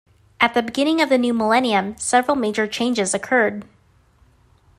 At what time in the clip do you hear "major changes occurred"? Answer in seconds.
2.35-3.65